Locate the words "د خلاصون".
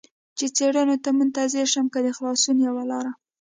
2.05-2.57